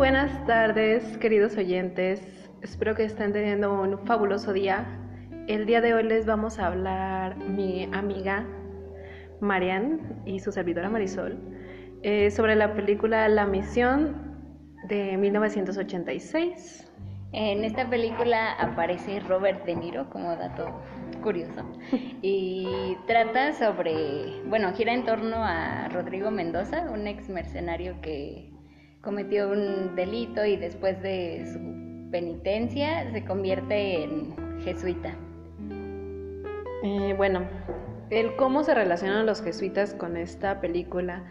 [0.00, 2.22] buenas tardes, queridos oyentes.
[2.62, 4.86] Espero que estén teniendo un fabuloso día.
[5.46, 8.46] El día de hoy les vamos a hablar mi amiga
[9.42, 11.38] Marian y su servidora Marisol
[12.02, 16.90] eh, sobre la película La Misión de 1986.
[17.32, 20.80] En esta película aparece Robert De Niro como dato
[21.22, 21.62] curioso
[22.22, 28.49] y trata sobre, bueno, gira en torno a Rodrigo Mendoza, un ex mercenario que
[29.00, 35.14] cometió un delito y después de su penitencia se convierte en jesuita.
[36.82, 37.42] Eh, bueno,
[38.10, 41.24] el cómo se relacionan los jesuitas con esta película.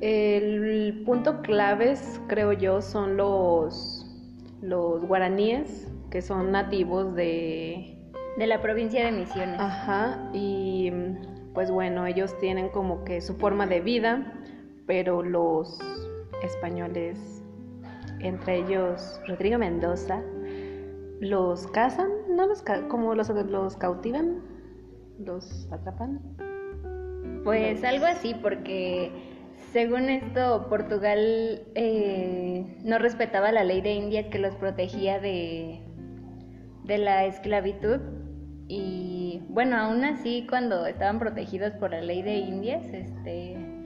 [0.00, 4.06] El punto claves, creo yo, son los,
[4.62, 7.94] los guaraníes, que son nativos de...
[8.36, 9.58] De la provincia de Misiones.
[9.58, 10.92] Ajá, y
[11.54, 14.32] pues bueno, ellos tienen como que su forma de vida,
[14.86, 15.80] pero los
[16.42, 17.42] españoles,
[18.20, 20.22] entre ellos Rodrigo Mendoza,
[21.20, 22.46] los cazan, ¿no?
[22.46, 24.42] Los como los, los cautivan,
[25.18, 26.20] los atrapan.
[27.44, 29.10] Pues algo así, porque
[29.72, 35.80] según esto, Portugal eh, no respetaba la ley de Indias que los protegía de,
[36.84, 38.00] de la esclavitud.
[38.68, 43.77] Y bueno, aún así, cuando estaban protegidos por la ley de Indias, este,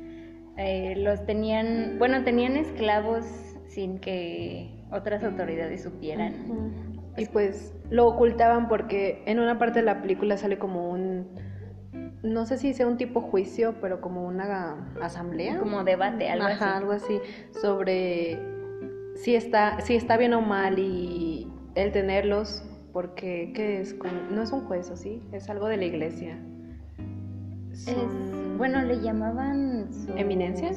[0.57, 3.25] eh, los tenían, bueno, tenían esclavos
[3.69, 6.35] sin que otras autoridades supieran.
[7.17, 11.29] Y pues lo ocultaban porque en una parte de la película sale como un,
[12.23, 15.59] no sé si sea un tipo juicio, pero como una asamblea.
[15.59, 16.65] Como debate, algo así.
[16.65, 17.21] algo así,
[17.61, 18.39] sobre
[19.15, 23.97] si está, si está bien o mal y el tenerlos, porque ¿qué es?
[24.31, 25.23] No es un juez, ¿o sí?
[25.33, 26.39] Es algo de la iglesia.
[28.63, 30.71] Bueno, le llamaban eminencia.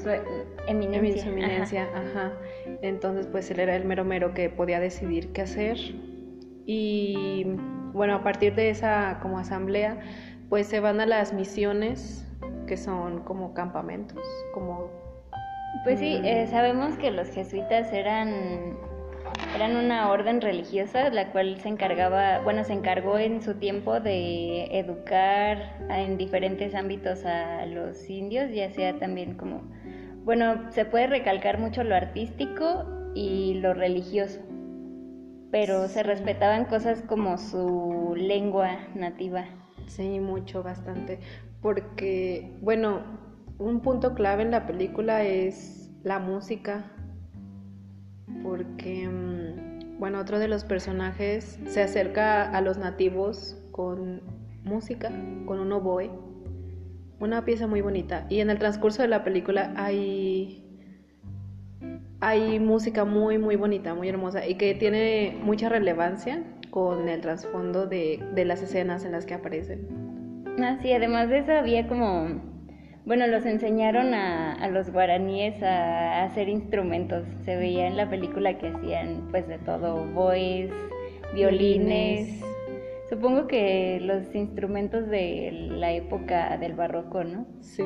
[0.67, 1.28] eminencia.
[1.28, 2.33] eminencia, ajá.
[2.81, 5.78] Entonces, pues él era el mero mero que podía decidir qué hacer.
[6.66, 7.46] Y
[7.94, 10.00] bueno, a partir de esa como asamblea,
[10.50, 12.28] pues se van a las misiones,
[12.66, 14.23] que son como campamentos,
[14.56, 14.90] como...
[15.84, 18.79] Pues sí, eh, sabemos que los jesuitas eran
[19.56, 24.66] eran una orden religiosa la cual se encargaba, bueno, se encargó en su tiempo de
[24.78, 29.63] educar en diferentes ámbitos a los indios, ya sea también como,
[30.23, 32.85] bueno, se puede recalcar mucho lo artístico
[33.16, 34.41] y lo religioso,
[35.52, 39.46] pero se respetaban cosas como su lengua nativa.
[39.88, 41.19] Sí, mucho, bastante,
[41.62, 43.02] porque, bueno,
[43.57, 46.91] un punto clave en la película es la música
[48.45, 54.22] porque, mm, bueno, otro de los personajes se acerca a los nativos con
[54.63, 55.11] música,
[55.45, 56.11] con un oboe,
[57.19, 58.28] una pieza muy bonita.
[58.29, 60.63] Y en el transcurso de la película hay,
[62.19, 67.88] hay música muy, muy bonita, muy hermosa y que tiene mucha relevancia con el trasfondo
[67.88, 70.45] de, de las escenas en las que aparecen.
[70.61, 72.54] Ah, sí, además de eso había como
[73.05, 77.23] bueno, los enseñaron a, los guaraníes a, hacer instrumentos.
[77.43, 80.71] Se veía en la película que hacían pues de todo, boys,
[81.33, 82.41] violines.
[83.07, 87.45] Supongo que los instrumentos de la época del barroco, ¿no?
[87.61, 87.83] Sí.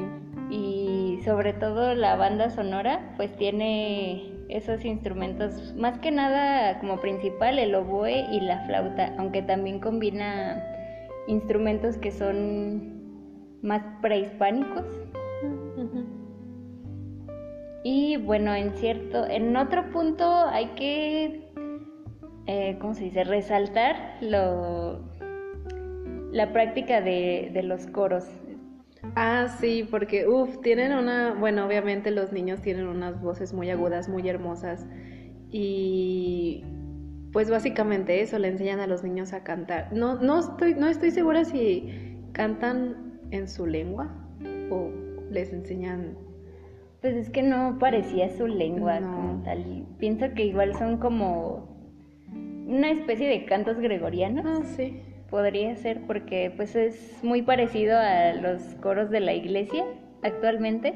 [0.49, 7.59] Y sobre todo la banda sonora, pues tiene esos instrumentos, más que nada como principal
[7.59, 10.63] el oboe y la flauta, aunque también combina
[11.27, 12.98] instrumentos que son
[13.61, 14.85] más prehispánicos.
[17.83, 21.51] Y bueno, en cierto, en otro punto hay que,
[22.45, 23.23] eh, ¿cómo se dice?
[23.23, 24.99] Resaltar lo,
[26.31, 28.25] la práctica de, de los coros.
[29.15, 34.09] Ah, sí, porque, uff, tienen una, bueno, obviamente los niños tienen unas voces muy agudas,
[34.09, 34.85] muy hermosas.
[35.51, 36.65] Y
[37.31, 39.93] pues básicamente eso, le enseñan a los niños a cantar.
[39.93, 44.09] No, no, estoy, no estoy segura si cantan en su lengua
[44.69, 44.89] o
[45.31, 46.15] les enseñan
[47.01, 49.85] pues es que no parecía su lengua como tal.
[49.99, 51.69] Pienso que igual son como
[52.67, 54.45] una especie de cantos gregorianos.
[54.45, 55.01] Ah, sí.
[55.29, 59.85] Podría ser porque pues es muy parecido a los coros de la iglesia
[60.23, 60.93] actualmente.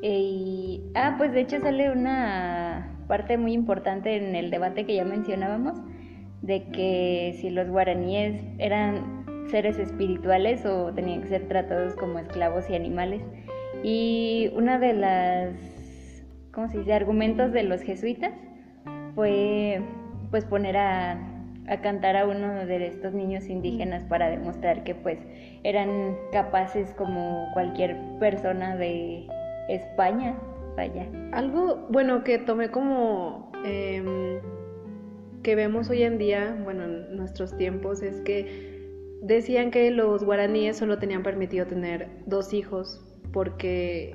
[0.00, 5.04] Y ah, pues de hecho sale una parte muy importante en el debate que ya
[5.04, 5.80] mencionábamos
[6.42, 12.68] de que si los guaraníes eran seres espirituales o tenían que ser tratados como esclavos
[12.70, 13.22] y animales.
[13.82, 15.54] Y una de las,
[16.52, 18.32] ¿cómo se dice?, argumentos de los jesuitas
[19.14, 19.80] fue
[20.30, 21.32] pues poner a,
[21.82, 25.18] cantar a uno de estos niños indígenas para demostrar que pues
[25.64, 29.26] eran capaces como cualquier persona de
[29.68, 30.36] España
[30.76, 31.08] vaya.
[31.32, 34.38] Algo, bueno, que tomé como em,
[35.42, 38.75] que vemos hoy en día, bueno, en nuestros tiempos, es que
[39.22, 44.12] decían que los guaraníes solo tenían permitido tener dos hijos porque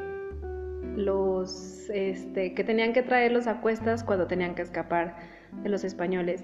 [0.95, 5.17] los este, que tenían que traerlos a cuestas cuando tenían que escapar
[5.63, 6.43] de los españoles.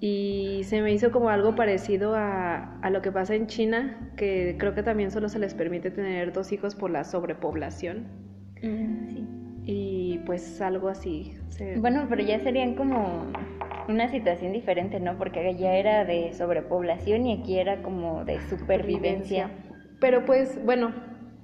[0.00, 4.54] Y se me hizo como algo parecido a, a, lo que pasa en China, que
[4.56, 8.06] creo que también solo se les permite tener dos hijos por la sobrepoblación.
[8.62, 9.26] Mm, sí.
[9.64, 11.36] Y pues algo así.
[11.78, 13.26] Bueno, pero ya serían como
[13.88, 15.16] una situación diferente, ¿no?
[15.16, 19.50] Porque allá era de sobrepoblación y aquí era como de supervivencia.
[19.98, 20.92] Pero pues, bueno,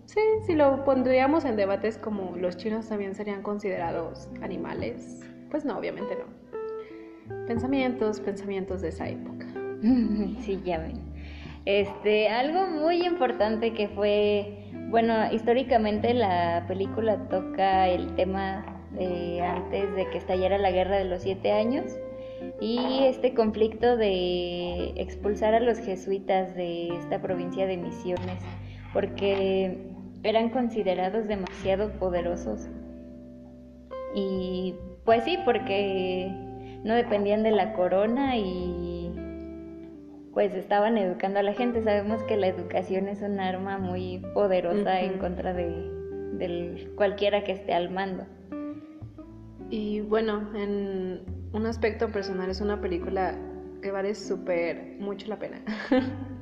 [0.04, 5.20] sí, si lo pondríamos en debates como los chinos también serían considerados animales,
[5.50, 7.46] pues no, obviamente no.
[7.46, 9.46] Pensamientos, pensamientos de esa época.
[10.40, 11.00] sí, ya ven.
[11.64, 19.94] Este, algo muy importante que fue, bueno, históricamente la película toca el tema de antes
[19.96, 21.96] de que estallara la guerra de los siete años
[22.60, 28.38] y este conflicto de expulsar a los jesuitas de esta provincia de Misiones
[28.92, 29.78] porque
[30.22, 32.68] eran considerados demasiado poderosos
[34.14, 34.74] y
[35.04, 36.30] pues sí, porque
[36.84, 39.12] no dependían de la corona y
[40.32, 41.82] pues estaban educando a la gente.
[41.82, 47.74] Sabemos que la educación es un arma muy poderosa en contra de, cualquiera que esté
[47.74, 48.24] al mando.
[49.68, 51.22] Y bueno, en
[51.54, 53.34] un aspecto personal es una película
[53.80, 55.60] que vale súper mucho la pena.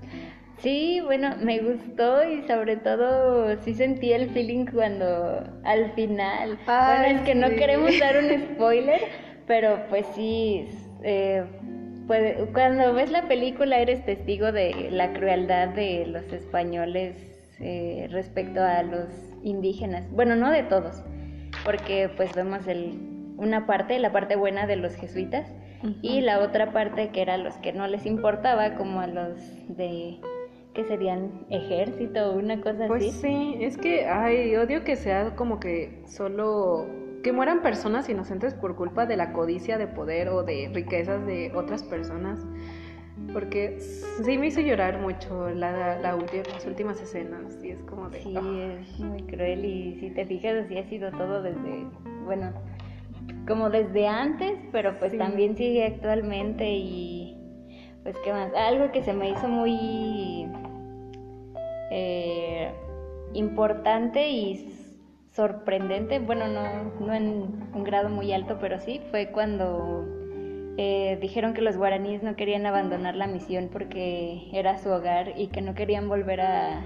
[0.58, 7.04] Sí, bueno, me gustó y sobre todo sí sentí el feeling cuando al final, bueno,
[7.04, 9.00] es que no queremos dar un spoiler,
[9.48, 10.68] pero pues sí,
[11.02, 11.42] eh,
[12.52, 17.16] cuando ves la película eres testigo de la crueldad de los españoles
[17.58, 19.08] eh, respecto a los
[19.42, 20.08] indígenas.
[20.12, 21.02] Bueno, no de todos,
[21.64, 25.52] porque pues vemos el, una parte, la parte buena de los jesuitas,
[26.00, 29.37] y la otra parte que era los que no les importaba, como a los
[29.69, 30.19] de
[30.75, 33.20] que serían ejército o una cosa pues así.
[33.20, 36.87] Pues sí, es que ay, odio que sea como que solo
[37.23, 41.52] que mueran personas inocentes por culpa de la codicia de poder o de riquezas de
[41.55, 42.40] otras personas.
[43.32, 48.20] Porque sí me hizo llorar mucho la, la las últimas escenas y es como de...
[48.20, 51.87] Sí, es muy cruel y si te fijas así ha sido todo desde,
[52.25, 52.52] bueno,
[53.46, 57.36] como desde antes, pero pues también sigue actualmente y
[58.02, 58.52] pues qué más.
[58.54, 60.48] Algo que se me hizo muy
[61.90, 62.72] eh,
[63.34, 64.72] importante y
[65.32, 70.06] sorprendente, bueno, no, no en un grado muy alto, pero sí, fue cuando
[70.76, 75.48] eh, dijeron que los guaraníes no querían abandonar la misión porque era su hogar y
[75.48, 76.82] que no querían volver a,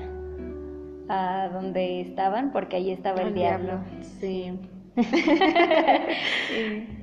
[1.08, 3.80] a donde estaban porque ahí estaba el, diablo.
[4.20, 4.58] Sí.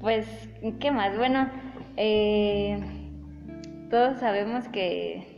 [0.00, 0.26] Pues,
[0.80, 1.16] ¿qué más?
[1.16, 1.48] Bueno,
[1.96, 2.76] eh,
[3.88, 5.32] todos sabemos que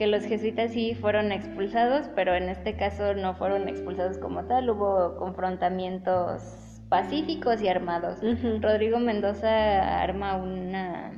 [0.00, 4.70] que los jesuitas sí fueron expulsados, pero en este caso no fueron expulsados como tal,
[4.70, 8.18] hubo confrontamientos pacíficos y armados.
[8.62, 11.12] Rodrigo Mendoza arma una,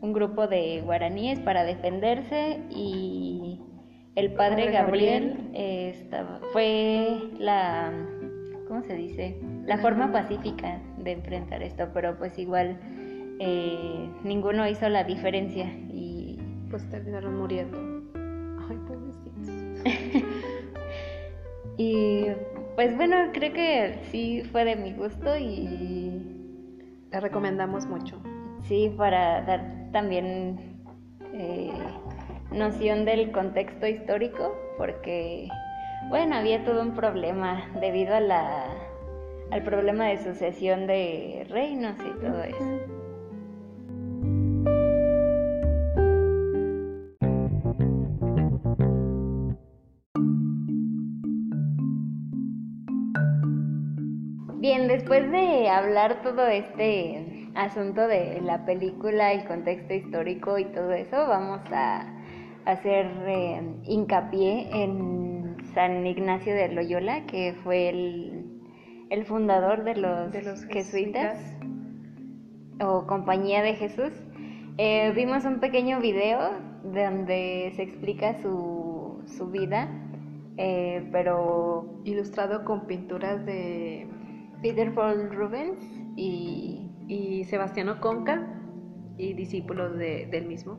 [0.00, 3.35] un grupo de guaraníes para defenderse y
[4.16, 5.94] el padre, Gabriel, eh,
[6.52, 7.92] fue la,
[8.66, 9.38] ¿cómo se dice?
[9.64, 12.78] La forma pacífica de enfrentar esto, pero pues igual
[13.38, 16.38] eh, ninguno hizo la diferencia y
[16.70, 17.78] pues terminaron muriendo.
[18.68, 19.84] Ay, pobrecitos.
[21.76, 22.26] y
[22.74, 26.32] pues bueno, creo que sí fue de mi gusto y...
[27.12, 28.20] La recomendamos mucho.
[28.64, 30.58] Sí, para dar también
[31.32, 31.70] eh,
[32.50, 35.48] noción del contexto histórico, porque,
[36.08, 38.66] bueno, había todo un problema debido a la,
[39.50, 42.96] al problema de sucesión de reinos y todo eso.
[54.58, 60.92] Bien, después de hablar todo este asunto de la película, el contexto histórico y todo
[60.92, 62.15] eso, vamos a
[62.66, 71.38] hacer eh, hincapié en San Ignacio de Loyola, que fue el, fundador de los, jesuitas,
[72.80, 74.12] o Compañía de Jesús.
[74.78, 76.50] Eh, vimos un pequeño video
[76.82, 79.88] donde se explica su, vida,
[80.58, 81.92] eh, pero...
[82.04, 84.06] Ilustrado con pinturas de
[84.62, 85.76] Peter Paul Rubens
[86.14, 88.46] y, y Sebastiano Conca
[89.18, 90.78] y discípulos de, del mismo.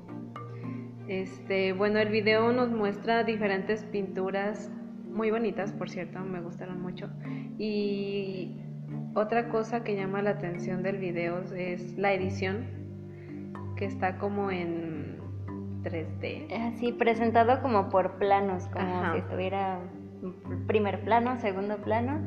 [1.07, 4.71] Este, bueno, el video nos muestra diferentes pinturas
[5.05, 7.09] muy bonitas, por cierto, me gustaron mucho.
[7.57, 8.57] Y
[9.15, 12.67] otra cosa que llama la atención del video es la edición,
[13.77, 15.17] que está como en
[15.83, 16.51] 3D.
[16.73, 19.79] Así, presentado como por planos, como si estuviera
[20.67, 22.21] primer plano, segundo plano.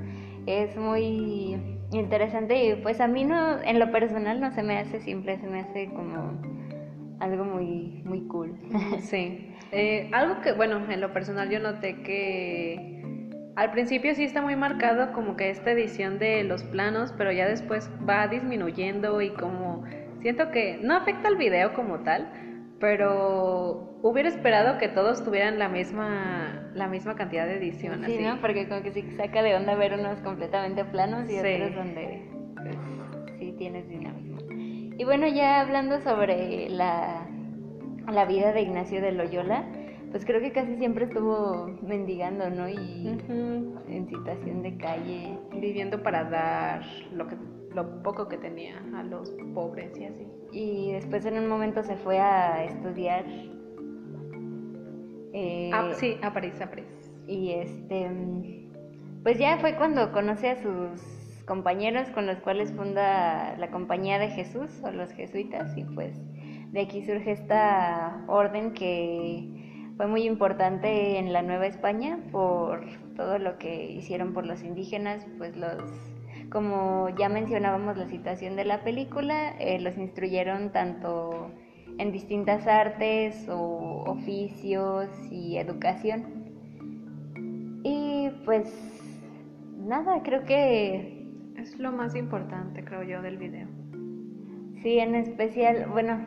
[0.47, 5.01] Es muy interesante y pues a mí no, en lo personal no se me hace
[5.01, 6.41] simple, se me hace como
[7.21, 8.55] algo muy, muy cool.
[9.01, 9.55] Sí.
[9.73, 13.01] Eh, algo que, bueno, en lo personal yo noté que
[13.55, 17.47] al principio sí está muy marcado como que esta edición de los planos, pero ya
[17.47, 19.85] después va disminuyendo y como
[20.23, 22.33] siento que no afecta al video como tal,
[22.81, 28.03] pero hubiera esperado que todos tuvieran la misma la misma cantidad de edición.
[28.05, 28.41] Sí, ¿no?
[28.41, 32.30] Porque como que sí saca de onda ver unos completamente planos y otros donde
[35.01, 37.27] Y bueno, ya hablando sobre la,
[38.13, 39.65] la vida de Ignacio de Loyola,
[40.11, 42.69] pues creo que casi siempre estuvo mendigando, ¿no?
[42.69, 43.09] Y
[43.89, 45.39] en situación de calle.
[45.53, 46.83] Viviendo para dar
[47.15, 47.37] lo que
[47.75, 50.27] lo poco que tenía a los pobres y así.
[50.53, 53.25] Y después en un momento se fue a estudiar.
[55.33, 57.11] Eh, ah, sí, a París, a París.
[57.27, 58.69] Y este,
[59.23, 61.20] pues ya fue cuando conoce a sus
[61.51, 66.17] compañeros con los cuales funda la Compañía de Jesús o los jesuitas y pues
[66.71, 73.41] de aquí surge esta orden que fue muy importante en la Nueva España por todo
[73.41, 75.83] lo que hicieron por los indígenas, pues los
[76.53, 81.51] como ya mencionábamos la situación de la película, eh, los instruyeron tanto
[81.99, 86.53] en distintas artes o oficios y educación.
[87.83, 88.73] Y pues
[89.81, 91.20] nada, creo que
[91.61, 93.69] es lo más importante, creo yo, del video.
[94.83, 96.19] Sí, en especial, bueno,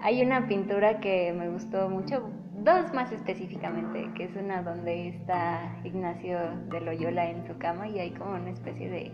[0.00, 2.30] hay una pintura que me gustó mucho,
[2.64, 6.38] dos más específicamente, que es una donde está Ignacio
[6.70, 9.12] de Loyola en su cama y hay como una especie de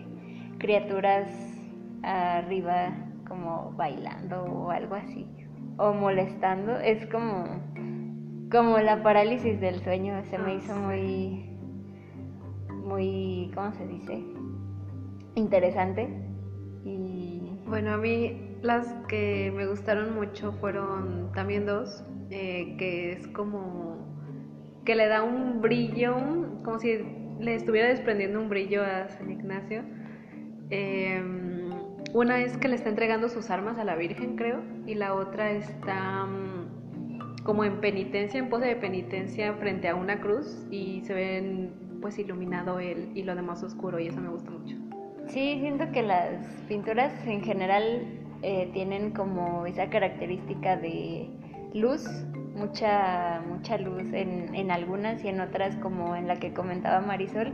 [0.59, 1.29] criaturas
[2.03, 2.95] arriba
[3.27, 5.27] como bailando o algo así
[5.77, 6.79] o molestando.
[6.79, 7.45] Es como
[8.51, 11.45] como la parálisis del sueño se me hizo muy
[12.71, 14.25] muy cómo se dice
[15.39, 16.09] interesante
[16.85, 23.27] y bueno a mí las que me gustaron mucho fueron también dos eh, que es
[23.29, 24.07] como
[24.85, 26.15] que le da un brillo
[26.65, 26.99] como si
[27.41, 29.83] le estuviera desprendiendo un brillo a San Ignacio
[30.71, 31.71] Em,
[32.13, 35.51] una es que le está entregando sus armas a la Virgen, creo, y la otra
[35.53, 41.15] está mm, como en penitencia, en pose de penitencia frente a una cruz y se
[41.15, 44.77] ven pues iluminado él y lo demás oscuro y eso me gusta mucho.
[45.29, 48.03] Sí, siento que las pinturas en general
[48.43, 51.29] eh, tienen como esa característica de
[51.75, 52.09] luz,
[52.55, 57.53] mucha, mucha luz en, en algunas y en otras como en la que comentaba Marisol,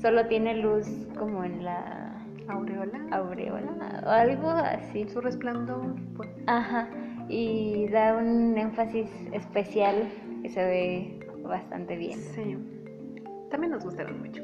[0.00, 0.86] solo tiene luz
[1.18, 3.00] como en la aureola.
[3.10, 5.06] Aureola, o algo así.
[5.08, 5.94] Su resplandor.
[6.16, 6.30] Pues.
[6.46, 6.88] Ajá,
[7.28, 10.08] y da un énfasis especial
[10.42, 12.18] que se ve bastante bien.
[12.18, 12.56] Sí,
[13.50, 14.42] también nos gustaron mucho.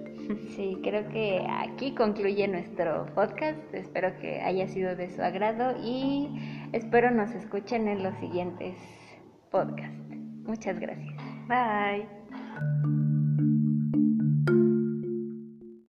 [0.56, 3.58] Sí, creo que aquí concluye nuestro podcast.
[3.72, 6.28] Espero que haya sido de su agrado y
[6.72, 8.76] espero nos escuchen en los siguientes
[9.50, 10.16] podcasts.
[10.44, 11.14] Muchas gracias.
[11.48, 13.05] Bye.